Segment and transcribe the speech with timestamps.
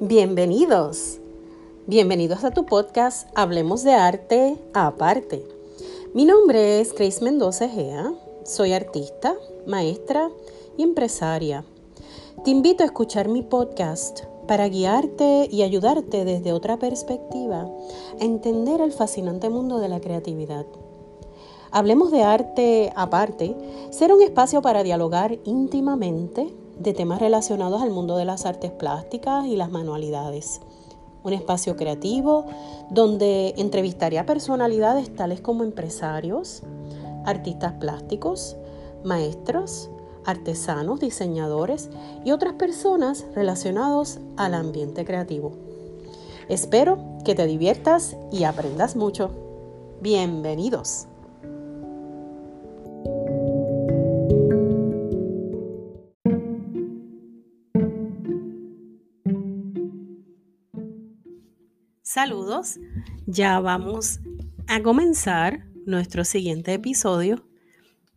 [0.00, 1.18] Bienvenidos.
[1.88, 5.44] Bienvenidos a tu podcast Hablemos de Arte Aparte.
[6.14, 8.14] Mi nombre es Grace Mendoza Gea.
[8.44, 9.34] Soy artista,
[9.66, 10.30] maestra
[10.76, 11.64] y empresaria.
[12.44, 17.68] Te invito a escuchar mi podcast para guiarte y ayudarte desde otra perspectiva
[18.20, 20.66] a entender el fascinante mundo de la creatividad.
[21.72, 23.56] Hablemos de arte aparte,
[23.90, 29.46] será un espacio para dialogar íntimamente de temas relacionados al mundo de las artes plásticas
[29.46, 30.60] y las manualidades.
[31.22, 32.46] Un espacio creativo
[32.90, 36.62] donde entrevistaré a personalidades tales como empresarios,
[37.24, 38.56] artistas plásticos,
[39.04, 39.90] maestros,
[40.24, 41.90] artesanos, diseñadores
[42.24, 45.52] y otras personas relacionados al ambiente creativo.
[46.48, 49.30] Espero que te diviertas y aprendas mucho.
[50.00, 51.06] Bienvenidos.
[62.20, 62.80] Saludos,
[63.28, 64.18] ya vamos
[64.66, 67.44] a comenzar nuestro siguiente episodio.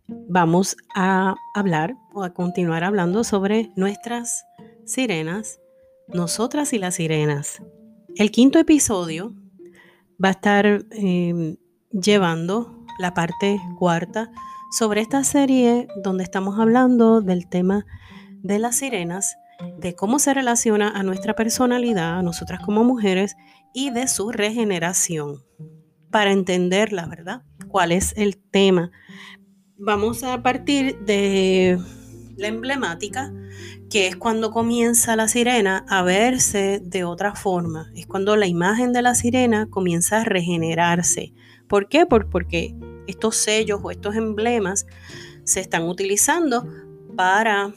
[0.07, 4.44] Vamos a hablar o a continuar hablando sobre nuestras
[4.85, 5.59] sirenas,
[6.07, 7.61] nosotras y las sirenas.
[8.16, 9.35] El quinto episodio
[10.13, 11.57] va a estar em,
[11.91, 14.31] llevando la parte cuarta
[14.79, 17.85] sobre esta serie donde estamos hablando del tema
[18.41, 19.35] de las sirenas,
[19.77, 23.35] de cómo se relaciona a nuestra personalidad, a nosotras como mujeres
[23.73, 25.44] y de su regeneración.
[26.09, 28.91] Para entender la verdad, cuál es el tema.
[29.78, 31.80] Vamos a partir de
[32.38, 33.33] la emblemática,
[33.89, 37.91] que es cuando comienza la sirena a verse de otra forma.
[37.95, 41.33] Es cuando la imagen de la sirena comienza a regenerarse.
[41.67, 42.06] ¿Por qué?
[42.06, 42.75] porque
[43.08, 44.85] estos sellos o estos emblemas
[45.44, 46.67] se están utilizando
[47.16, 47.73] para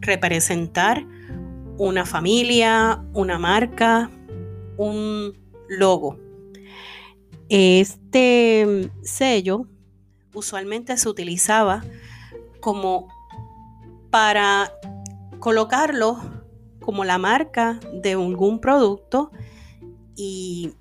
[0.00, 1.06] representar
[1.78, 4.10] una familia, una marca,
[4.76, 5.34] un
[5.68, 6.18] logo.
[7.48, 9.66] Este sello
[10.32, 11.84] usualmente se utilizaba
[12.60, 13.08] como
[14.10, 14.72] para
[15.38, 16.18] colocarlo
[16.80, 19.30] como la marca de algún producto
[20.16, 20.72] y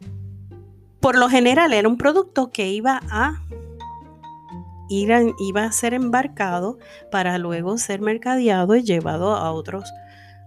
[0.99, 3.41] por lo general era un producto que iba a
[4.89, 6.77] iba a ser embarcado
[7.11, 9.91] para luego ser mercadeado y llevado a otros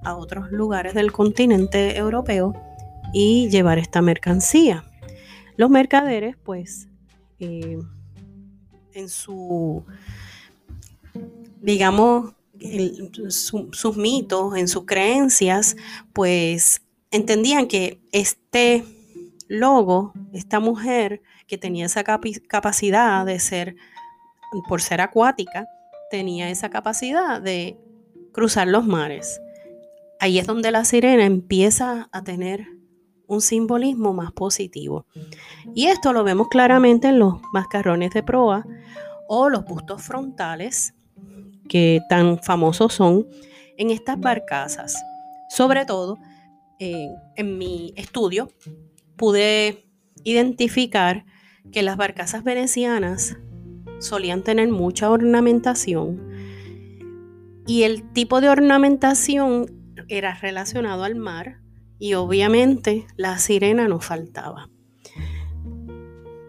[0.05, 2.55] a otros lugares del continente europeo
[3.19, 4.85] y llevar esta mercancía.
[5.57, 6.87] Los mercaderes, pues,
[7.41, 7.79] eh,
[8.93, 9.83] en su,
[11.63, 12.35] digamos,
[13.31, 15.77] sus mitos, en sus creencias,
[16.13, 18.85] pues entendían que este
[19.49, 23.77] logo, esta mujer que tenía esa capacidad de ser,
[24.69, 25.67] por ser acuática,
[26.11, 27.79] tenía esa capacidad de
[28.33, 29.41] cruzar los mares.
[30.21, 32.76] Ahí es donde la sirena empieza a tener
[33.27, 35.07] un simbolismo más positivo.
[35.75, 38.67] Y esto lo vemos claramente en los mascarrones de proa
[39.29, 40.95] o los bustos frontales
[41.69, 43.27] que tan famosos son
[43.77, 45.03] en estas barcazas.
[45.49, 46.19] Sobre todo,
[46.79, 48.51] en mi estudio
[49.17, 49.89] pude
[50.25, 51.25] identificar
[51.73, 53.37] que las barcazas venecianas
[53.99, 56.31] solían tener mucha ornamentación
[57.67, 59.67] y el tipo de ornamentación
[60.09, 61.61] era relacionado al mar
[61.99, 64.69] y obviamente la sirena nos faltaba.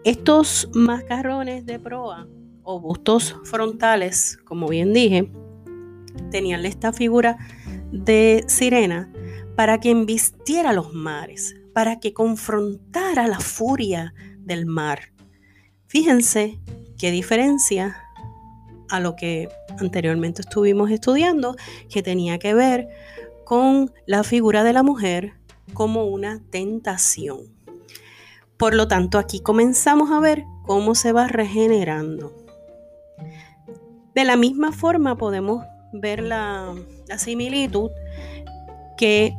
[0.04, 2.28] Estos mascarrones de proa
[2.62, 5.30] o bustos frontales, como bien dije,
[6.30, 7.38] tenían esta figura
[7.92, 9.12] de sirena
[9.56, 15.12] para que embistiera los mares, para que confrontara la furia del mar.
[15.86, 16.60] Fíjense
[16.98, 17.96] qué diferencia
[18.88, 19.48] a lo que
[19.78, 21.56] anteriormente estuvimos estudiando,
[21.90, 22.88] que tenía que ver
[23.48, 25.32] con la figura de la mujer
[25.72, 27.46] como una tentación.
[28.58, 32.36] Por lo tanto, aquí comenzamos a ver cómo se va regenerando.
[34.14, 35.64] De la misma forma podemos
[35.94, 36.74] ver la,
[37.16, 37.88] similitud
[38.98, 39.34] que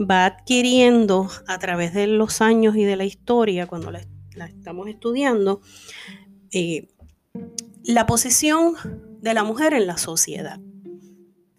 [0.00, 4.00] va adquiriendo a través de los años y de la historia cuando la,
[4.48, 5.60] estamos estudiando,
[6.50, 6.88] eh,
[7.84, 8.74] la posición
[9.20, 10.58] de la mujer en la sociedad.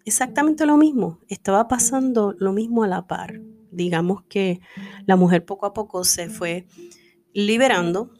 [0.06, 3.40] Exactamente lo mismo, estaba pasando lo mismo a la par
[3.76, 4.60] digamos que
[5.04, 6.66] la mujer poco a poco se fue
[7.32, 8.10] liberando.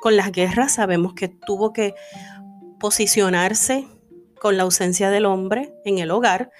[0.00, 1.94] Con las guerras sabemos que tuvo que
[2.78, 3.86] posicionarse
[4.40, 6.50] con la ausencia del hombre en el hogar.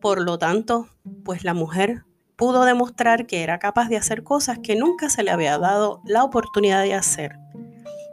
[0.00, 0.88] Por lo tanto,
[1.24, 2.04] pues la mujer
[2.36, 6.24] pudo demostrar que era capaz de hacer cosas que nunca se le había dado la
[6.24, 7.38] oportunidad de hacer.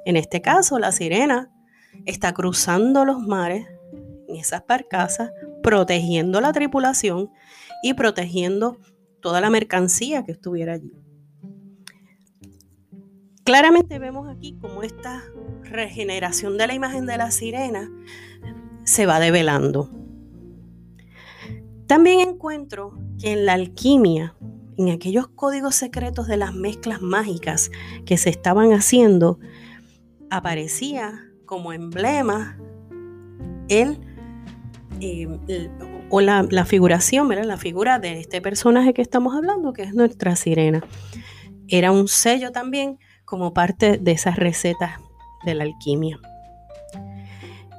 [0.06, 1.52] En este caso, la sirena
[2.06, 3.68] está cruzando los mares
[4.28, 5.32] en esas barcazas,
[5.62, 7.32] protegiendo la tripulación
[7.84, 8.78] y protegiendo
[9.22, 10.92] toda la mercancía que estuviera allí.
[13.44, 15.24] Claramente vemos aquí cómo esta
[15.64, 17.90] regeneración de la imagen de la sirena
[18.84, 19.90] se va develando.
[21.88, 24.36] También encuentro que en la alquimia,
[24.78, 27.72] en aquellos códigos secretos de las mezclas mágicas
[28.06, 29.40] que se estaban haciendo,
[30.30, 32.58] aparecía como emblema
[33.68, 34.00] el,
[35.02, 35.70] eh,
[36.10, 40.84] o la, figuración, la figura de este personaje que estamos hablando, que es nuestra sirena.
[41.68, 45.00] Era un sello también como parte de esas recetas
[45.44, 46.20] de la alquimia.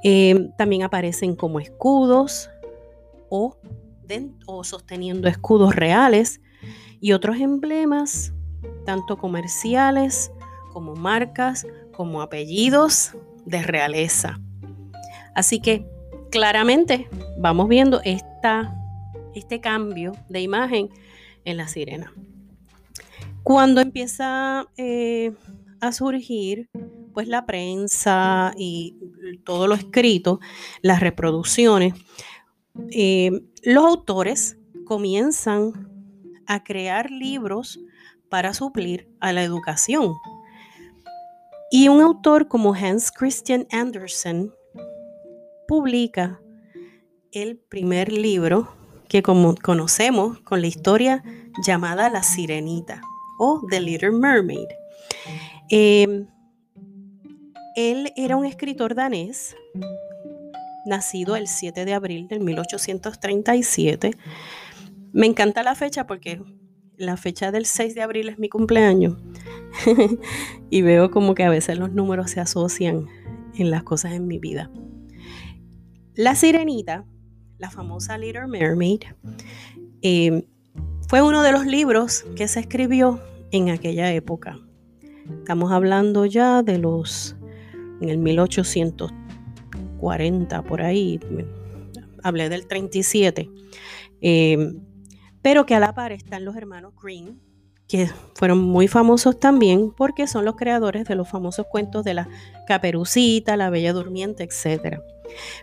[0.02, 2.50] Eh, también aparecen como escudos
[3.28, 3.56] o
[4.62, 6.40] sosteniendo escudos reales
[7.00, 8.32] y otros emblemas,
[8.84, 10.32] tanto comerciales
[10.72, 13.12] como marcas, como apellidos
[13.46, 14.40] de realeza.
[15.34, 15.86] Así que
[16.32, 18.75] claramente vamos viendo esta,
[19.34, 20.88] este cambio de imagen
[21.44, 22.12] en la sirena.
[23.43, 25.34] Cuando empieza eh,
[25.81, 26.70] a surgir
[27.12, 28.96] pues la prensa y
[29.44, 30.40] todo lo escrito,
[30.81, 31.93] las reproducciones,
[32.90, 33.31] eh,
[33.62, 34.56] los autores
[34.87, 35.90] comienzan
[36.46, 37.79] a crear libros
[38.31, 40.14] para suplir a la educación.
[41.70, 44.50] Y un autor como Hans Christian Andersen
[45.66, 46.40] publica
[47.32, 48.68] el primer libro
[49.08, 51.22] que como conocemos con la historia
[51.66, 53.02] llamada La Sirenita
[53.38, 54.68] o The Little Mermaid.
[55.70, 56.26] Em,
[57.76, 59.56] él era un escritor danés,
[60.84, 64.12] nacido el 7 de abril de 1837.
[65.12, 66.42] Me encanta la fecha porque
[66.96, 69.16] la fecha del 6 de abril es mi cumpleaños
[70.70, 73.06] y veo como que a veces los números se asocian
[73.54, 74.70] en las cosas en mi vida.
[76.14, 77.06] La Sirenita,
[77.56, 79.00] la famosa Little Mermaid,
[80.02, 80.42] em,
[81.08, 83.18] fue uno de los libros que se escribió
[83.50, 84.58] en aquella época.
[85.38, 87.34] Estamos hablando ya de los,
[88.02, 91.18] en el 1840, por ahí,
[92.22, 93.48] hablé del 37,
[94.20, 94.74] eh,
[95.40, 97.40] pero que a la par están los hermanos Green,
[97.92, 102.28] que fueron muy famosos también porque son los creadores de los famosos cuentos de la
[102.66, 105.00] caperucita, la bella durmiente, etc.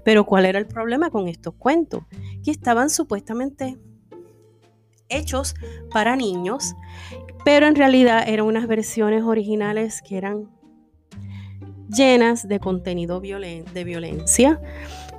[0.04, 2.04] Pero ¿cuál era el problema con estos cuentos?
[2.46, 3.80] Que estaban supuestamente
[5.10, 5.56] hechos
[5.92, 6.76] para niños,
[7.44, 10.52] pero en realidad eran unas versiones originales que eran
[11.90, 14.62] llenas de contenido de violencia,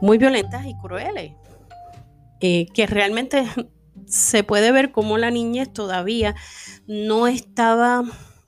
[0.00, 1.32] muy violentas y crueles,
[2.38, 3.46] eh, que realmente
[4.06, 6.34] se puede ver como la niñez todavía
[6.86, 8.02] no estaba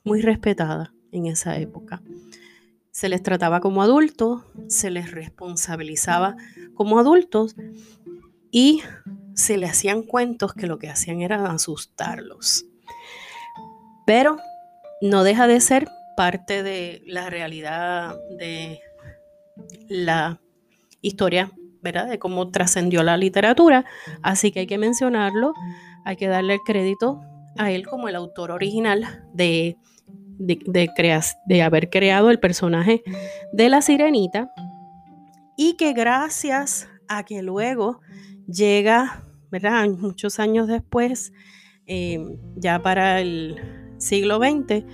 [0.04, 2.02] muy respetada en esa época.
[2.90, 6.36] Se les trataba como adultos, se les responsabilizaba
[6.74, 7.56] como adultos
[8.50, 8.82] y
[9.34, 12.66] se le hacían cuentos que lo que hacían era asustarlos.
[14.06, 14.36] Pero
[15.00, 18.80] no deja de ser parte de la realidad de
[19.88, 20.40] la
[21.00, 21.50] historia,
[21.82, 22.08] ¿verdad?
[22.08, 23.84] De cómo trascendió la literatura.
[24.22, 25.54] Así que hay que mencionarlo,
[26.04, 27.20] hay que darle el crédito
[27.58, 29.76] a él como el autor original de,
[30.38, 33.02] de haber creado el personaje
[33.52, 34.50] de la sirenita
[35.56, 38.00] y que gracias a que luego
[38.46, 39.88] llega, ¿verdad?
[39.88, 41.32] Muchos años después,
[41.86, 42.18] eh,
[42.56, 43.60] ya para el
[43.98, 44.84] siglo XX,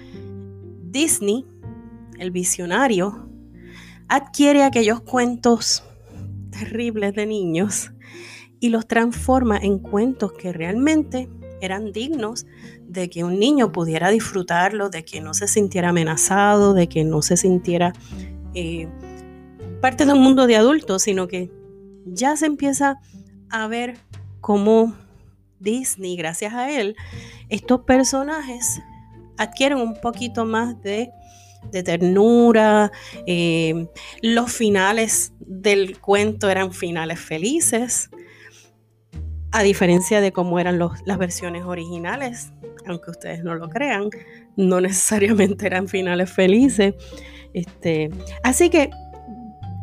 [0.91, 1.47] Disney,
[2.19, 3.31] el visionario,
[4.09, 5.85] adquiere aquellos cuentos
[6.51, 7.93] terribles de niños
[8.61, 11.29] y los transforma en cuentos que realmente
[11.61, 12.47] eran dignos
[12.87, 17.23] de que un niño pudiera disfrutarlo, de que no se sintiera amenazado, de que no
[17.23, 17.93] se sintiera
[18.55, 18.89] eh,
[19.81, 21.51] parte de un mundo de adultos, sino que
[22.07, 23.01] ya se empieza
[23.51, 23.99] a ver
[24.41, 24.95] cómo
[25.61, 26.97] Disney, gracias a él,
[27.49, 28.81] estos personajes
[29.37, 31.11] adquieren un poquito más de,
[31.85, 32.91] ternura.
[33.27, 33.87] Eh,
[34.23, 38.11] los finales del cuento eran finales felices,
[39.53, 42.53] a diferencia de cómo eran las versiones originales,
[42.87, 44.11] aunque ustedes no lo crean,
[44.57, 46.95] no necesariamente eran finales felices.
[47.55, 48.11] Este,
[48.43, 48.91] así que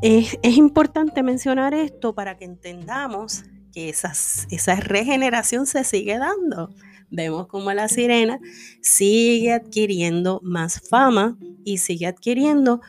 [0.01, 6.69] es, es importante mencionar esto para que entendamos que esa regeneración se sigue dando.
[7.15, 8.39] Vemos como la sirena
[8.81, 12.81] sigue adquiriendo más fama y sigue adquiriendo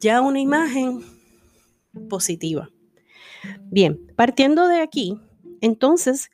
[0.00, 1.04] ya una imagen
[2.08, 2.70] positiva.
[3.70, 5.20] Bien, partiendo de aquí,
[5.60, 6.30] entonces,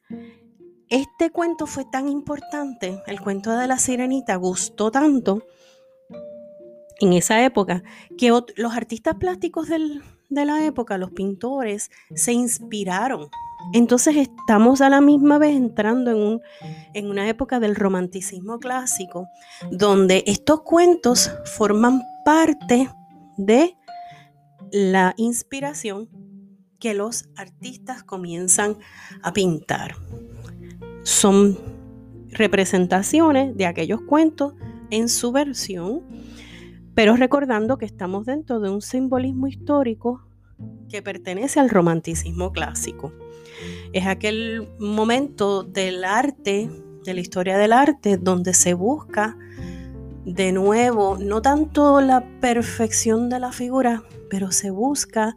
[0.89, 5.43] este cuento fue tan importante, el cuento de la sirenita gustó tanto
[7.01, 7.83] en esa época
[8.17, 13.29] que los artistas plásticos de la época, los pintores, se inspiraron
[13.73, 16.41] Entonces estamos a la misma vez entrando en, un,
[16.93, 19.29] en una época del romanticismo clásico,
[19.71, 22.89] donde estos cuentos forman parte
[23.37, 23.77] de
[24.73, 26.09] la inspiración
[26.79, 28.77] que los artistas comienzan
[29.23, 29.95] a pintar.
[31.03, 31.59] Son
[32.31, 34.55] representaciones de aquellos cuentos
[34.91, 36.03] en su versión,
[36.95, 40.27] pero recordando que estamos dentro de un simbolismo histórico
[40.89, 43.13] que pertenece al romanticismo clásico.
[43.93, 46.71] Es aquel momento del arte,
[47.05, 49.37] de la historia del arte, donde se busca
[50.25, 55.37] de nuevo, no tanto la perfección de la figura, pero se busca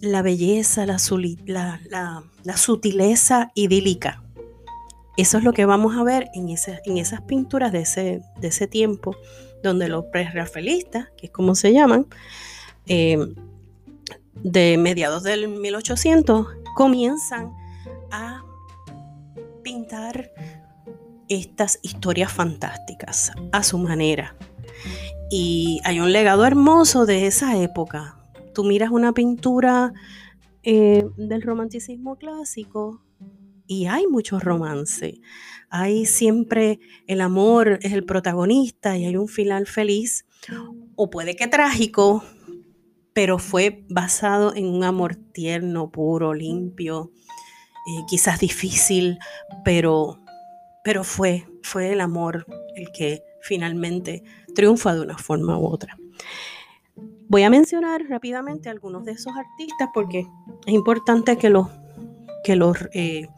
[0.00, 0.98] la belleza, la,
[2.56, 4.22] sutileza idílica.
[5.16, 9.14] Eso es lo que vamos a ver en, esas pinturas de ese, de ese tiempo,
[9.62, 12.06] donde los prerrafaelistas, que es como se llaman,
[12.86, 13.18] eh,
[14.42, 17.52] de mediados del 1800, comienzan
[18.10, 18.44] a
[19.62, 20.30] pintar
[21.28, 24.36] estas historias fantásticas a su manera.
[25.30, 28.16] Y hay un legado hermoso de esa época.
[28.52, 29.92] Tú miras una pintura
[30.62, 33.02] eh, del romanticismo clásico
[33.66, 35.20] y hay mucho romance.
[35.68, 40.26] Hay siempre el amor es el protagonista y hay un final feliz
[40.96, 42.24] o puede que trágico,
[43.12, 47.10] pero fue basado en un amor tierno, puro, limpio,
[47.86, 49.18] eh, quizás difícil,
[49.64, 50.20] pero
[50.82, 54.22] pero fue, fue el amor el que finalmente
[54.54, 55.96] triunfa de una forma u otra.
[57.28, 60.26] Voy a mencionar rápidamente algunos de esos artistas porque
[60.66, 61.68] es importante que los,
[62.42, 63.28] que los, eh,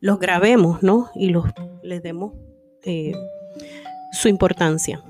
[0.00, 1.10] los grabemos ¿no?
[1.14, 1.46] y los,
[1.82, 2.32] les demos
[2.82, 3.12] eh,
[4.12, 5.02] su importancia.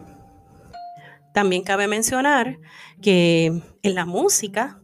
[1.39, 2.59] También cabe mencionar
[3.01, 4.83] que en la música,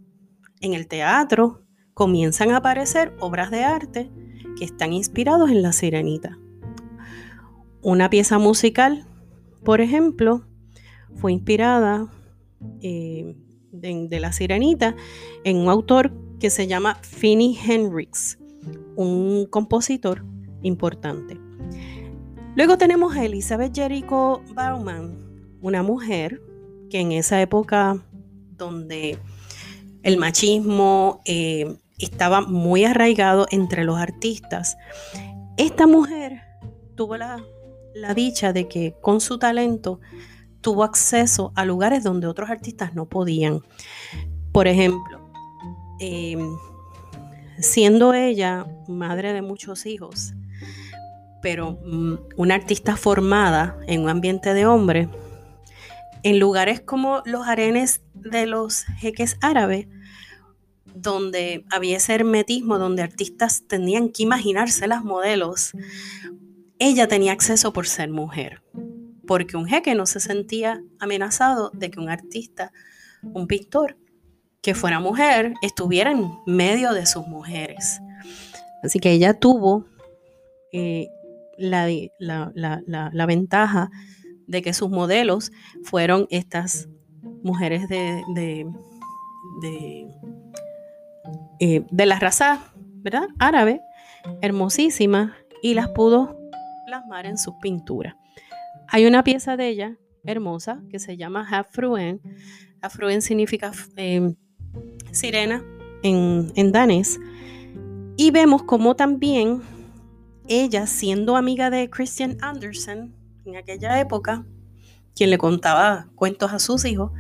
[0.61, 4.09] en el teatro, comienzan a aparecer obras de arte
[4.57, 6.39] que están inspirados en la sirenita.
[7.83, 9.05] Una pieza musical,
[9.65, 10.47] por ejemplo,
[11.17, 12.07] fue inspirada
[12.81, 13.35] eh,
[13.73, 14.95] de, la sirenita
[15.43, 18.39] en un autor que se llama Finney Hendrix,
[18.95, 20.25] un compositor
[20.63, 21.37] importante.
[22.55, 25.25] Luego tenemos a Elizabeth Jericho Bauman,
[25.65, 26.43] una mujer
[26.91, 27.97] que en esa época
[28.51, 29.19] donde
[30.03, 34.77] el machismo eh, estaba muy arraigado entre los artistas.
[35.57, 36.43] Esta mujer
[36.97, 37.43] tuvo la,
[38.15, 40.01] dicha de que con su talento
[40.61, 43.63] tuvo acceso a lugares donde otros artistas no podían.
[44.53, 45.31] Por ejemplo,
[45.99, 46.59] em,
[47.59, 50.35] siendo ella madre de muchos hijos,
[51.41, 55.09] pero mm, una artista formada en un ambiente de hombre,
[56.25, 59.87] en lugares como los arenes de los jeques árabes,
[60.95, 65.73] donde había ese hermetismo, donde artistas tenían que imaginarse las modelos,
[66.79, 68.63] ella tenía acceso por ser mujer,
[69.27, 72.73] porque un jeque no se sentía amenazado de que un artista,
[73.23, 73.97] un pintor,
[74.63, 78.01] que fuera mujer, estuviera en medio de sus mujeres.
[78.83, 79.85] Así que ella tuvo
[80.73, 81.09] eh,
[81.59, 81.87] la,
[83.27, 83.91] ventaja
[84.47, 86.89] de que sus modelos fueron estas
[87.43, 88.25] mujeres de
[91.61, 93.29] eh, de la raza ¿verdad?
[93.39, 93.81] árabe,
[94.43, 96.37] hermosísima, y las pudo
[96.87, 98.15] plasmar en sus pinturas.
[98.89, 102.21] Hay una pieza de ella hermosa que se llama Hafruen.
[102.83, 104.35] Hafruen significa em,
[105.11, 105.65] sirena
[106.03, 107.19] en, en danés.
[108.17, 109.63] Y vemos como también
[110.49, 114.45] ella, siendo amiga de Christian Andersen en aquella época,
[115.15, 117.13] quien le contaba cuentos a sus hijos,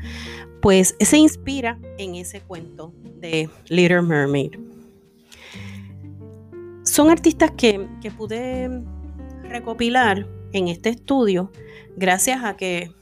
[0.61, 4.53] pues se inspira en ese cuento de Little Mermaid.
[6.83, 8.83] Son artistas que, pude
[9.43, 11.51] recopilar en este estudio
[11.97, 12.93] gracias a que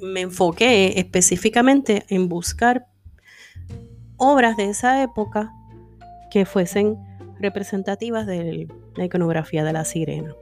[0.00, 2.86] me enfoqué específicamente en buscar
[4.16, 5.52] obras de esa época
[6.30, 6.96] que fuesen
[7.38, 10.34] representativas de la iconografía de la sirena.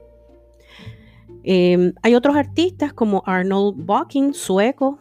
[1.43, 4.99] Em, hay otros artistas como Arnold Bocking, sueco,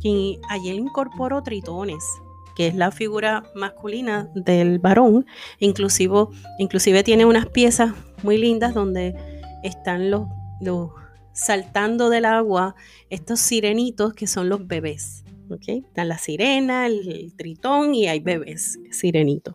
[0.00, 2.04] quien ayer incorporó tritones,
[2.56, 5.26] que es la figura masculina del varón.
[5.58, 6.26] Inclusive,
[6.58, 9.14] inclusive tiene unas piezas muy lindas donde
[9.62, 10.26] están los,
[10.60, 10.90] los
[11.32, 12.76] saltando del agua
[13.10, 15.23] estos sirenitos que son los bebés.
[15.50, 15.84] ¿Okay?
[15.86, 19.54] Está la sirena, el, tritón y hay bebés sirenitos.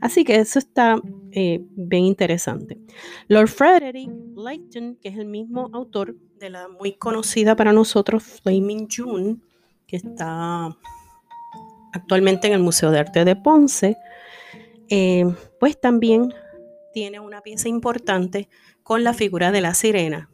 [0.00, 1.00] Así que eso está
[1.30, 2.78] eh, bien interesante.
[3.28, 8.88] Lord Frederick Leighton, que es el mismo autor de la muy conocida para nosotros Flaming
[8.90, 9.36] June,
[9.86, 10.76] que está
[11.92, 13.96] actualmente en el Museo de Arte de Ponce,
[14.88, 15.24] eh,
[15.60, 16.34] pues también
[16.92, 18.48] tiene una pieza importante
[18.82, 20.31] con la figura de la sirena.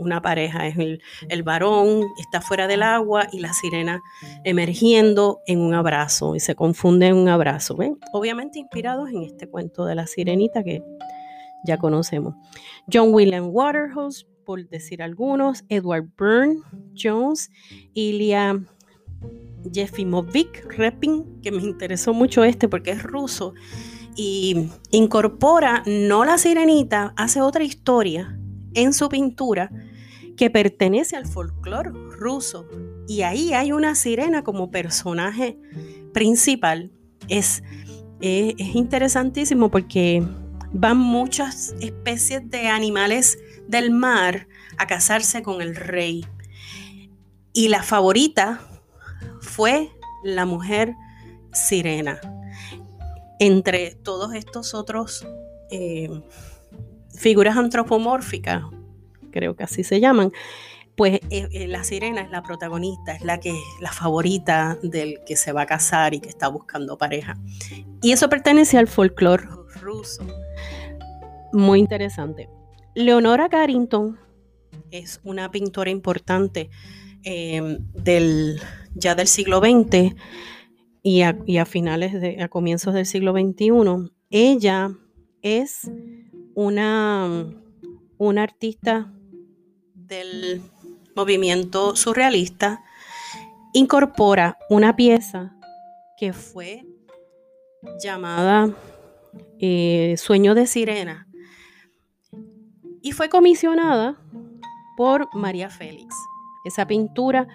[0.00, 4.00] Una pareja es el, el, varón, está fuera del agua y la sirena
[4.44, 7.76] emergiendo en un abrazo y se confunde en un abrazo.
[7.76, 7.98] ¿ven?
[8.12, 10.82] Obviamente inspirados en este cuento de la sirenita que
[11.64, 12.34] ya conocemos.
[12.90, 16.60] John William Waterhouse, por decir algunos, Edward Byrne
[16.96, 17.50] Jones,
[17.92, 18.58] Ilya
[19.72, 23.52] Jefimovic Repin, que me interesó mucho este porque es ruso
[24.16, 28.38] y incorpora no la sirenita, hace otra historia
[28.74, 29.70] en su pintura
[30.40, 32.66] que pertenece al folclore ruso.
[33.06, 35.58] Y ahí hay una sirena como personaje
[36.14, 36.90] principal.
[37.28, 37.62] Es,
[38.22, 40.26] es, es interesantísimo porque
[40.72, 46.24] van muchas especies de animales del mar a casarse con el rey.
[47.52, 48.62] Y la favorita
[49.42, 49.90] fue
[50.24, 50.94] la mujer
[51.52, 52.18] sirena
[53.40, 55.26] entre todos estos otros
[55.70, 56.08] eh,
[57.14, 58.64] figuras antropomórficas,
[59.30, 60.32] creo que así se llaman,
[60.96, 65.36] pues eh, eh, la sirena es la protagonista, es la que la favorita del que
[65.36, 67.38] se va a casar y que está buscando pareja.
[68.02, 69.44] Y eso pertenece al folclore
[69.80, 70.26] ruso.
[71.52, 72.48] Muy interesante.
[72.94, 74.18] Leonora Carrington
[74.90, 76.70] es una pintora importante
[77.22, 78.60] del,
[78.94, 80.14] ya del siglo XX
[81.02, 84.96] y a, finales de, a comienzos del siglo XXI, ella
[85.42, 85.90] es
[86.54, 87.46] una,
[88.18, 89.12] una artista
[90.10, 90.60] del
[91.16, 92.82] movimiento surrealista,
[93.72, 95.56] incorpora una pieza
[96.18, 96.84] que fue
[98.02, 98.74] llamada
[99.58, 101.28] eh, Sueño de Sirena
[103.00, 104.20] y fue comisionada
[104.96, 106.14] por María Félix.
[106.64, 107.48] Esa pintura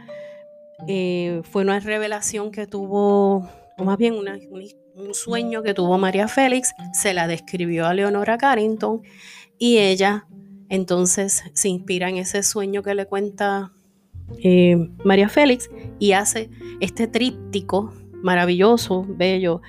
[0.88, 3.48] eh, fue una revelación que tuvo,
[3.78, 9.04] o más bien un sueño que tuvo María Félix, se la describió a Leonora Carrington
[9.60, 10.26] y ella
[10.70, 13.72] entonces se inspira en ese sueño que le cuenta
[14.44, 16.50] eh, María Félix y hace
[16.80, 19.62] este tríptico maravilloso, bello,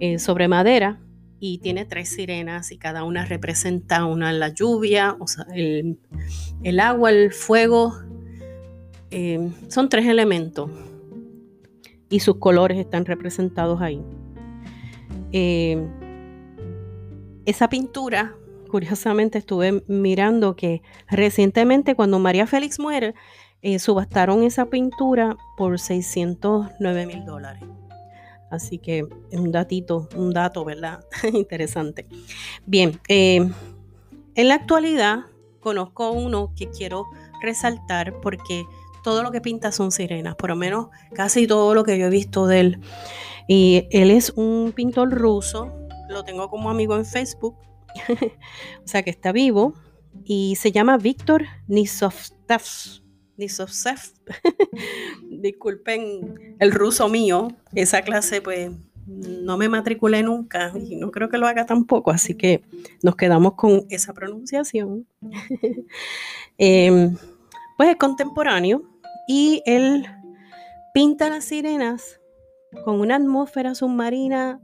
[0.00, 1.00] eh, sobre madera
[1.40, 5.98] y tiene tres sirenas y cada una representa una la lluvia, o sea, el,
[6.80, 7.94] agua, el fuego
[9.10, 10.70] Em, son tres elementos
[12.10, 14.02] y sus colores están representados ahí.
[17.44, 18.36] Esa pintura,
[18.68, 23.14] curiosamente estuve mirando que recientemente cuando María Félix muere,
[23.60, 27.64] eh, subastaron esa pintura por 609 mil dólares.
[28.50, 31.04] Así que un datito, un dato, ¿verdad?
[31.32, 32.06] Interesante.
[32.64, 33.52] Bien, em,
[34.34, 35.26] en la actualidad
[35.60, 37.06] conozco uno que quiero
[37.42, 38.64] resaltar porque
[39.02, 42.10] todo lo que pinta son sirenas, por lo menos casi todo lo que yo he
[42.10, 42.80] visto de él.
[43.48, 45.72] Y él es un pintor ruso,
[46.08, 47.56] lo tengo como amigo en Facebook,
[48.84, 49.74] o sea que está vivo,
[50.24, 52.62] y se llama Víctor Nisovtsev.
[55.30, 58.70] Disculpen el ruso mío, esa clase pues
[59.06, 62.62] no me matriculé nunca y no creo que lo haga tampoco, así que
[63.02, 65.06] nos quedamos con esa pronunciación.
[66.60, 67.16] Em,
[67.76, 68.82] pues es contemporáneo
[69.28, 70.04] y él
[70.92, 72.20] pinta las sirenas
[72.84, 74.60] con una atmósfera submarina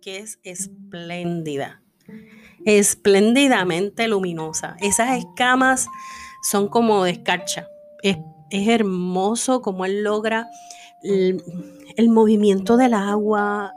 [0.00, 1.83] que es espléndida,
[2.64, 4.76] espléndidamente luminosa.
[4.80, 5.88] Esas escamas
[6.42, 7.66] son como de escarcha.
[8.02, 8.18] Es,
[8.50, 10.48] hermoso como él logra
[11.02, 11.42] el,
[12.08, 13.72] movimiento del agua,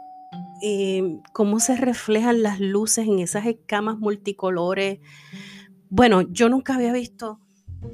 [0.61, 4.99] eh, cómo se reflejan las luces en esas escamas multicolores.
[5.89, 7.39] Bueno, yo nunca había visto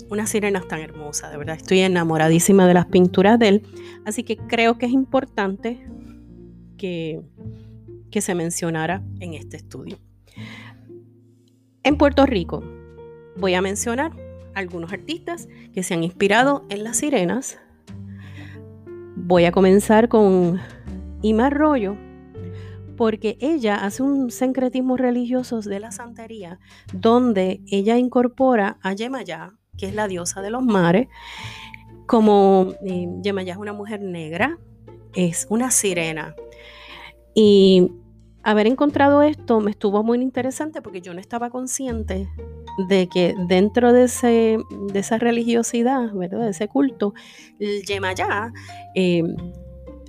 [0.09, 1.55] una sirena tan hermosa, de verdad.
[1.55, 3.67] Estoy enamoradísima de las pinturas de él.
[4.05, 5.87] Así que creo que es importante
[6.77, 7.21] que,
[8.11, 9.99] que se mencionara en este estudio.
[11.85, 12.63] En Puerto Rico
[13.35, 14.13] voy a mencionar
[14.53, 17.59] algunos artistas que se han inspirado en las sirenas.
[19.17, 20.61] Voy a comenzar con
[21.21, 21.97] Ima Arroyo,
[22.95, 26.57] porque ella hace un sincretismo religioso de la santería,
[26.93, 31.09] donde ella incorpora a Yemayá, que es la diosa de los mares.
[32.05, 34.57] Como eh, Yemayá es una mujer negra,
[35.15, 36.33] es una sirena.
[37.35, 37.91] Y
[38.43, 42.29] haber encontrado esto me estuvo muy interesante porque yo no estaba consciente
[42.89, 44.57] de que dentro de, ese,
[44.91, 46.41] de esa religiosidad, ¿verdad?
[46.41, 47.13] de ese culto,
[47.59, 48.51] Yemayá
[48.95, 49.23] eh,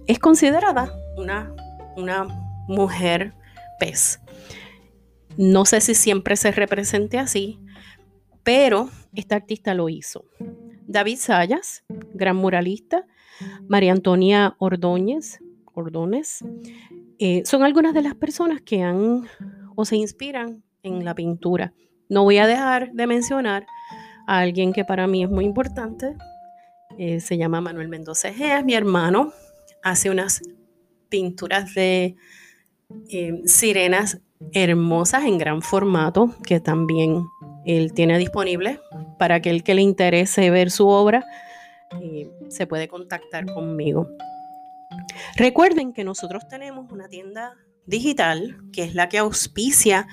[0.06, 1.54] es considerada una,
[1.96, 2.26] una
[2.68, 3.34] mujer
[3.78, 4.20] pez.
[5.36, 7.60] No sé si siempre se represente así,
[8.42, 10.24] pero esta artista lo hizo.
[10.86, 13.06] David Sayas, gran muralista,
[13.68, 15.40] María Antonia Ordóñez,
[15.72, 16.44] Ordóñez,
[17.18, 19.26] eh, son algunas de las personas que han
[19.76, 21.72] o se inspiran en la pintura.
[22.08, 23.66] No voy a dejar de mencionar
[24.26, 26.16] a alguien que para mí es muy importante.
[26.98, 29.32] Eh, se llama Manuel Mendoza Egea, es mi hermano.
[29.82, 30.42] Hace unas
[31.08, 32.16] pinturas de
[33.10, 34.20] eh, sirenas
[34.52, 37.24] hermosas en gran formato que también
[37.64, 38.80] él tiene disponible
[39.18, 41.24] para aquel que le interese ver su obra.
[42.48, 44.08] Se puede contactar conmigo.
[45.36, 47.54] Recuerden que nosotros tenemos una tienda
[47.86, 50.06] digital que es la que auspicia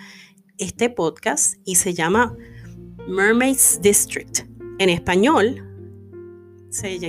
[0.58, 2.36] este podcast y se llama
[3.08, 4.42] Mermaids District.
[4.80, 5.68] En español
[6.70, 7.00] se,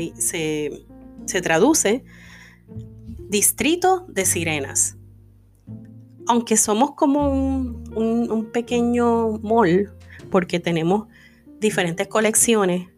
[1.27, 2.05] se traduce
[3.33, 4.97] Distrito de Sirenas.
[6.27, 9.91] Aunque somos como un, un, pequeño mall,
[10.31, 11.09] porque tenemos
[11.59, 12.89] diferentes colecciones,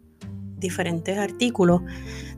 [0.57, 1.81] diferentes artículos,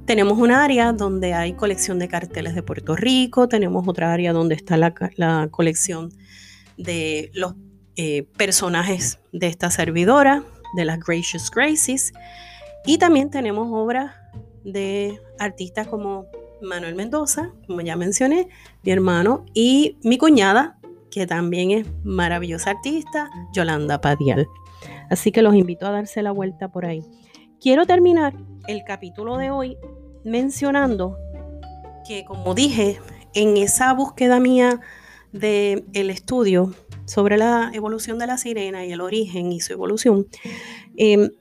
[0.08, 4.56] tenemos un área donde hay colección de carteles de Puerto Rico, tenemos otra área donde
[4.56, 6.14] está la, colección
[6.78, 7.56] de los
[7.98, 10.44] eh, personajes de esta servidora,
[10.78, 12.14] de las Gracious Gracies,
[12.86, 14.16] y también tenemos obras
[14.64, 16.26] de artistas como
[16.62, 18.48] Manuel Mendoza, como ya mencioné,
[18.84, 20.80] mi hermano, y mi cuñada,
[21.12, 24.48] que también es maravillosa artista, Yolanda Padial.
[25.10, 27.04] Así que los invito a darse la vuelta por ahí.
[27.60, 28.36] Quiero terminar
[28.68, 29.78] el capítulo de hoy
[30.24, 31.18] mencionando
[32.08, 33.00] que, como dije,
[33.34, 34.80] en esa búsqueda mía
[35.32, 40.28] del el estudio sobre la evolución de la sirena y el origen y su evolución,
[40.98, 41.32] em,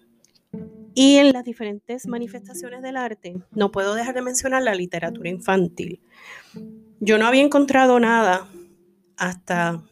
[0.94, 6.00] y en las diferentes manifestaciones del arte, no puedo dejar de mencionar la literatura infantil.
[6.98, 8.48] Yo no había encontrado nada
[9.18, 9.84] hasta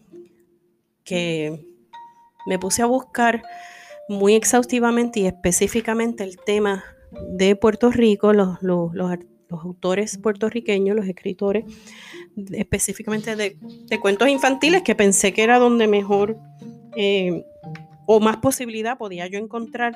[1.05, 1.67] que
[2.47, 3.43] me puse a buscar
[4.09, 6.85] muy exhaustivamente y específicamente el tema
[7.29, 8.59] de Puerto Rico, los,
[9.51, 11.65] autores puertorriqueños, los escritores,
[12.53, 13.57] específicamente de,
[14.01, 16.37] cuentos infantiles, que pensé que era donde mejor
[16.97, 17.45] eh,
[18.07, 19.95] o más posibilidad podía yo encontrar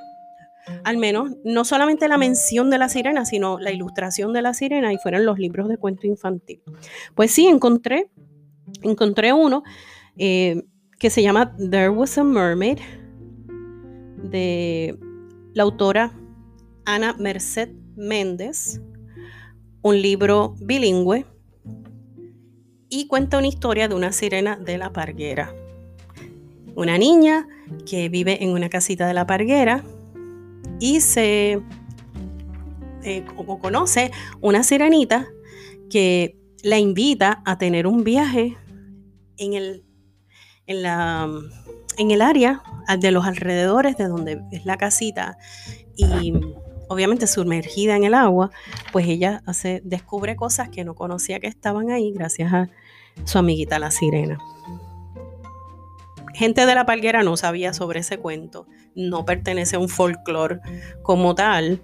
[0.84, 4.92] al menos no solamente la mención de la sirena, sino la ilustración de la sirena
[4.92, 6.60] y fueron los libros de cuento infantil.
[7.14, 8.10] Pues sí, encontré,
[8.82, 9.62] encontré uno
[10.16, 10.62] eh,
[10.98, 12.78] que se llama There Was a Mermaid
[14.22, 14.98] de
[15.54, 16.12] la autora
[16.84, 18.80] Ana Merced Méndez,
[19.82, 21.26] un libro bilingüe
[22.88, 25.54] y cuenta una historia de una sirena de la parguera.
[26.74, 27.48] Una niña
[27.88, 29.84] que vive en una casita de la parguera
[30.80, 31.60] y se
[33.02, 33.24] eh,
[33.60, 35.26] conoce una sirenita
[35.90, 38.56] que la invita a tener un viaje
[39.36, 39.84] en el,
[40.66, 41.28] en la,
[41.98, 42.62] en el área
[42.98, 45.36] de los alrededores de donde es la casita
[45.96, 46.32] y
[46.88, 48.50] obviamente sumergida en el agua,
[48.92, 49.42] pues ella
[49.82, 52.68] descubre cosas que no conocía que estaban ahí gracias a
[53.24, 54.38] su amiguita la sirena.
[56.34, 58.66] Gente de la palguera no sabía sobre ese cuento
[58.98, 60.60] no pertenece a un folclore
[61.02, 61.80] como tal,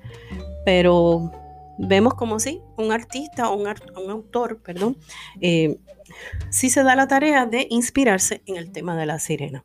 [0.64, 1.31] pero
[1.79, 3.68] vemos como si un artista o un,
[4.11, 4.98] autor, perdón,
[5.40, 5.79] eh,
[6.50, 9.64] sí se da la tarea de inspirarse en el tema de la sirena.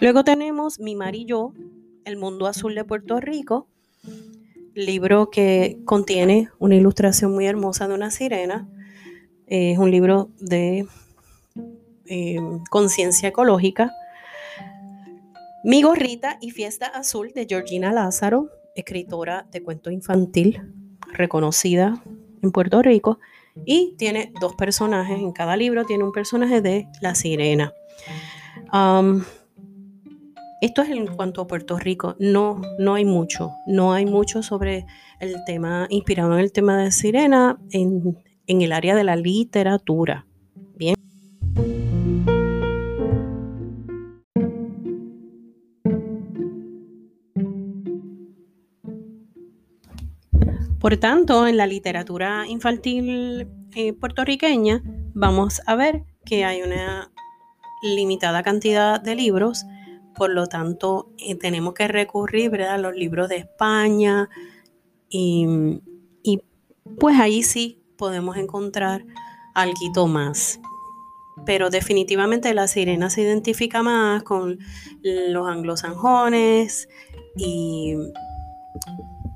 [0.00, 1.52] Luego tenemos Mi Mar y Yo,
[2.04, 3.68] El Mundo Azul de Puerto Rico,
[4.74, 8.68] libro que contiene una ilustración muy hermosa de una sirena.
[9.46, 10.86] es un libro de
[12.06, 12.38] eh,
[12.70, 13.92] conciencia ecológica
[15.66, 20.62] mi gorrita y fiesta azul de Georgina Lázaro, escritora de cuento infantil
[21.12, 22.00] reconocida
[22.40, 23.18] en Puerto Rico
[23.64, 27.72] y tiene dos personajes en cada libro, tiene un personaje de La Sirena.
[30.60, 34.86] Esto es en cuanto a Puerto Rico, no, no hay mucho, no hay mucho sobre
[35.20, 40.26] el tema, inspirado en el tema de Sirena en, en el área de la literatura.
[40.74, 40.96] Bien.
[50.80, 54.82] Por tanto, en la literatura infantil eh, puertorriqueña
[55.14, 57.10] vamos a ver que hay una
[57.82, 59.64] limitada cantidad de libros,
[60.16, 64.28] por lo tanto eh, tenemos que recurrir a los libros de España
[65.08, 65.90] y,
[67.00, 69.04] pues ahí sí podemos encontrar
[69.54, 70.60] algo más.
[71.44, 74.58] Pero definitivamente la sirena se identifica más con
[75.02, 76.88] los anglosajones
[77.36, 77.96] y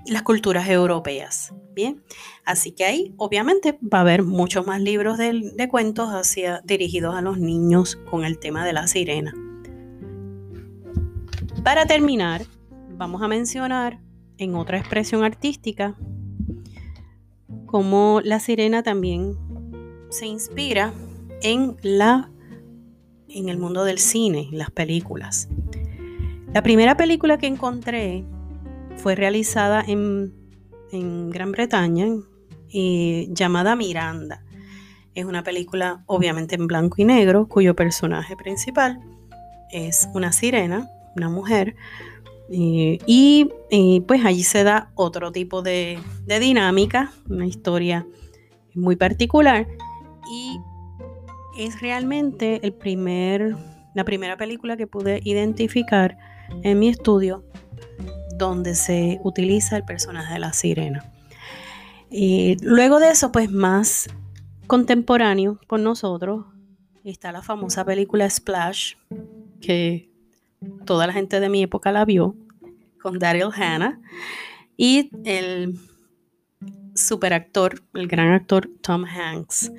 [0.06, 1.52] las culturas europeas.
[1.74, 2.02] Bien,
[2.44, 7.20] así que ahí obviamente va a haber muchos más libros de, cuentos hacia, dirigidos a
[7.20, 9.34] los niños con el tema de la sirena.
[11.64, 12.46] Para terminar,
[12.96, 14.00] vamos a mencionar
[14.38, 15.94] en otra expresión artística
[17.66, 19.36] cómo la sirena también
[20.08, 20.94] se inspira
[21.42, 22.30] en la
[23.28, 25.48] en el mundo del cine, las películas.
[26.52, 28.24] La primera película que encontré
[28.96, 30.32] fue realizada en,
[31.30, 32.06] Gran Bretaña,
[32.72, 34.42] eh, llamada Miranda.
[35.14, 39.00] Es una película obviamente en blanco y negro, cuyo personaje principal
[39.70, 41.76] es una sirena, una mujer,
[42.52, 43.48] eh, y,
[44.08, 48.06] pues allí se da otro tipo de, de dinámica, una historia
[48.74, 49.68] muy particular,
[50.30, 50.60] y
[51.56, 53.56] es realmente el primer,
[53.94, 56.18] la primera película que pude identificar
[56.62, 57.44] en mi estudio
[58.36, 61.04] donde se utiliza el personaje de la sirena.
[62.10, 64.08] Y luego de eso, pues más
[64.66, 66.46] contemporáneo con nosotros,
[67.04, 68.94] está la famosa película Splash,
[69.60, 70.09] que
[70.84, 72.34] toda la gente de mi época la vio,
[73.02, 74.00] con Daryl Hannah,
[74.76, 75.78] y el
[76.94, 79.72] superactor, el gran actor Tom Hanks.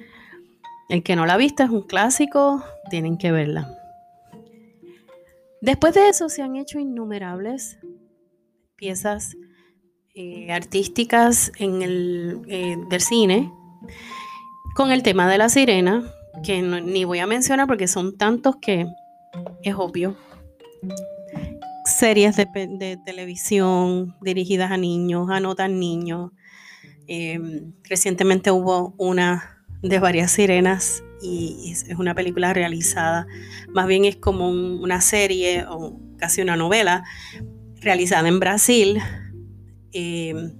[0.89, 3.67] El que no la ha visto es un clásico, tienen que verla.
[5.61, 7.77] Después de eso se han hecho innumerables
[8.75, 9.37] piezas
[10.15, 13.51] eh, artísticas en el, eh, del cine
[14.75, 16.03] con el tema de la sirena,
[16.43, 18.87] que ni voy a mencionar porque son tantos que
[19.63, 20.15] es obvio.
[21.85, 26.31] Series de, televisión dirigidas a niños, anotan niños.
[27.07, 33.27] Em, recientemente hubo una de varias sirenas y es una película realizada,
[33.69, 37.03] más bien es como una serie o casi una novela
[37.79, 38.99] realizada en Brasil,
[39.91, 40.53] em,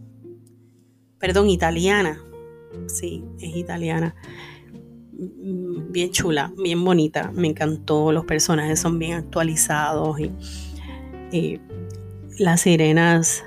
[1.20, 2.22] perdón, italiana,
[2.88, 4.16] sí, es italiana,
[5.22, 11.60] bien chula, bien bonita, me encantó, los personajes son bien actualizados y,
[12.38, 13.44] las sirenas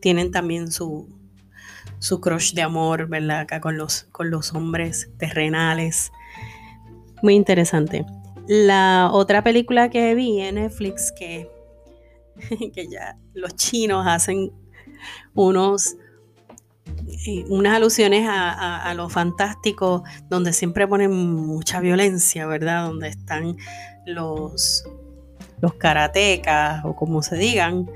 [0.00, 1.08] tienen también su,
[1.98, 3.40] su crush de amor, ¿verdad?
[3.40, 6.12] Acá con los, con los hombres terrenales.
[7.22, 8.04] Muy interesante.
[8.46, 11.48] La otra película que vi en Netflix que
[12.74, 14.52] que ya los chinos hacen
[15.34, 15.96] unos
[17.48, 22.86] unas alusiones a, lo fantástico, donde siempre ponen mucha violencia, ¿verdad?
[22.86, 23.56] Donde están
[24.06, 24.84] los,
[25.60, 27.88] los karatecas o como se digan.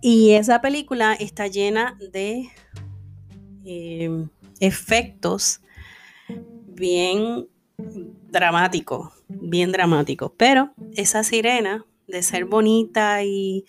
[0.00, 2.48] Y esa película está llena de
[3.64, 4.26] eh,
[4.60, 5.60] efectos
[6.68, 7.48] bien
[8.30, 10.32] dramáticos, bien dramáticos.
[10.36, 13.64] Pero esa sirena de ser bonita y,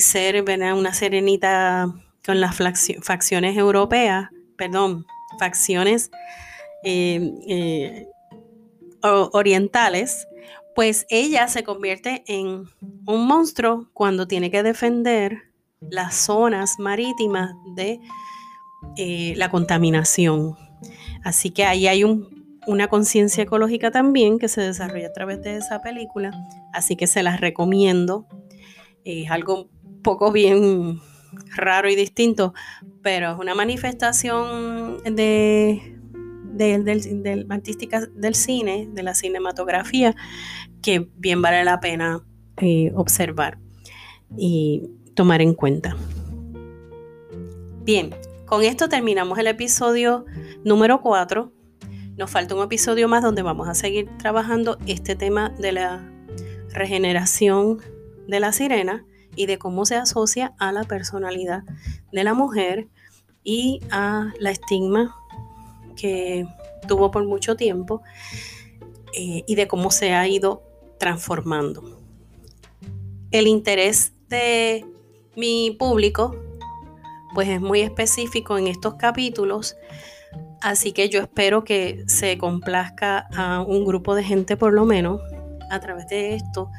[0.00, 1.92] ser una serenita
[2.28, 2.58] con las
[3.00, 5.06] facciones europeas, perdón,
[5.38, 6.10] facciones
[6.84, 8.06] eh, eh,
[9.00, 10.28] orientales,
[10.74, 12.64] pues ella se convierte en
[13.06, 15.38] un monstruo cuando tiene que defender
[15.80, 17.98] las zonas marítimas de
[18.98, 20.54] eh, la contaminación.
[21.24, 22.28] Así que ahí hay un
[22.66, 26.32] una conciencia ecológica también que se desarrolla a través de esa película,
[26.74, 28.26] así que se las recomiendo.
[29.04, 29.70] Es algo
[30.02, 31.00] poco bien
[31.54, 32.54] raro y distinto,
[33.02, 35.96] pero es una manifestación de,
[36.54, 40.14] del, artística del cine, de la cinematografía,
[40.82, 42.24] que bien vale la pena
[42.58, 43.58] eh, observar
[44.36, 45.96] y tomar en cuenta.
[47.82, 48.14] Bien,
[48.46, 50.26] con esto terminamos el episodio
[50.64, 51.52] número 4
[52.18, 56.12] nos falta un episodio más donde vamos a seguir trabajando este tema de la
[56.70, 57.78] regeneración
[58.26, 59.06] de la sirena
[59.38, 61.62] y de cómo se asocia a la personalidad
[62.12, 62.88] de la mujer
[63.44, 65.16] y a la estigma
[65.96, 66.46] que
[66.86, 68.02] tuvo por mucho tiempo
[69.14, 70.62] eh, y de cómo se ha ido
[70.98, 71.98] transformando.
[73.30, 74.84] El interés de
[75.36, 76.36] mi público
[77.34, 79.76] pues es muy específico en estos capítulos
[80.60, 85.20] Así que yo espero que se complazca a un grupo de gente por lo menos
[85.70, 86.70] a través de esto.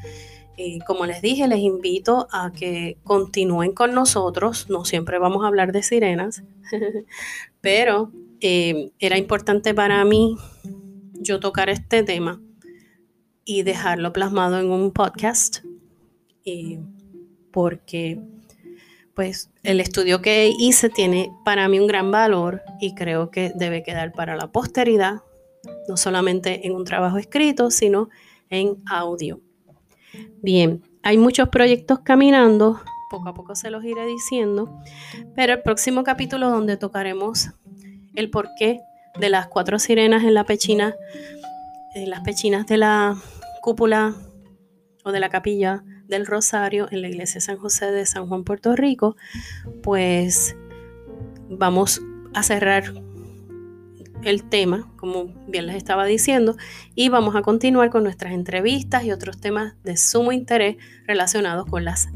[0.62, 4.70] Eh, como les dije, les invito a que continúen con nosotros.
[4.70, 6.44] No siempre vamos a hablar de sirenas,
[7.62, 10.36] pero eh, era importante para mí
[11.14, 12.42] yo tocar este tema
[13.46, 15.60] y dejarlo plasmado en un podcast,
[16.44, 16.82] eh,
[17.52, 18.20] porque
[19.14, 23.82] pues el estudio que hice tiene para mí un gran valor y creo que debe
[23.82, 25.22] quedar para la posteridad,
[25.88, 28.10] no solamente en un trabajo escrito, sino
[28.50, 29.40] en audio.
[30.42, 34.82] Bien, hay muchos proyectos caminando, poco a poco se los iré diciendo,
[35.36, 37.50] pero el próximo capítulo donde tocaremos
[38.16, 38.80] el porqué
[39.20, 40.96] de las cuatro sirenas en la pechina,
[41.96, 43.18] en las pechinas de la
[43.62, 44.16] cúpula
[45.04, 48.76] o de la capilla del Rosario en la iglesia San José de San Juan, Puerto
[48.76, 49.16] Rico,
[49.84, 50.56] pues
[51.50, 52.02] vamos
[52.34, 52.94] a cerrar
[54.24, 56.56] el tema, como bien les estaba diciendo,
[56.96, 60.78] y vamos a continuar con nuestras entrevistas y otros temas de sumo interés
[61.08, 62.10] relacionados con las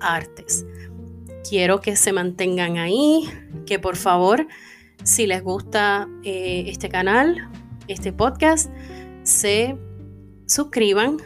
[0.00, 0.66] artes.
[1.48, 3.28] Quiero que se mantengan ahí,
[3.66, 4.46] que por favor,
[5.02, 7.50] si les gusta eh, este canal,
[7.88, 8.70] este podcast,
[9.22, 9.76] se
[10.46, 11.18] suscriban,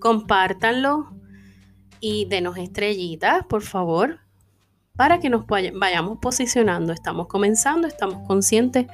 [0.00, 1.12] compártanlo
[2.00, 4.20] y denos estrellitas, por favor,
[4.96, 6.92] para que nos vayamos posicionando.
[6.92, 8.86] Estamos comenzando, estamos conscientes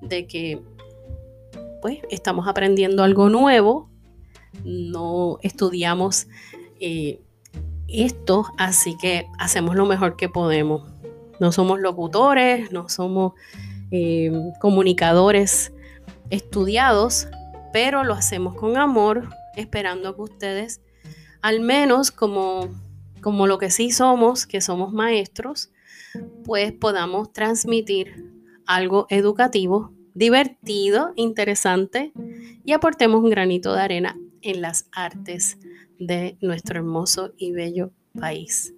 [0.00, 0.62] de que
[1.80, 3.88] pues estamos aprendiendo algo nuevo,
[4.64, 6.26] no estudiamos
[6.80, 7.20] eh,
[7.88, 10.90] esto, así que hacemos lo mejor que podemos.
[11.40, 13.34] No somos locutores, no somos
[13.90, 15.72] eh, comunicadores
[16.30, 17.28] estudiados,
[17.72, 20.80] pero lo hacemos con amor, esperando que ustedes,
[21.40, 22.68] al menos como,
[23.22, 25.70] como lo que sí somos, que somos maestros,
[26.44, 28.37] pues podamos transmitir
[28.68, 32.12] algo educativo, divertido, interesante
[32.64, 35.58] y aportemos un granito de arena en las artes
[35.98, 38.74] de nuestro hermoso y bello país.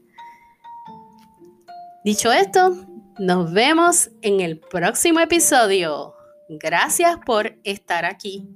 [2.04, 2.86] Dicho esto,
[3.18, 6.14] nos vemos en el próximo episodio.
[6.48, 8.48] Gracias por estar aquí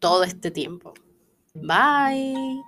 [0.00, 0.94] todo este tiempo.
[1.54, 2.62] Bye.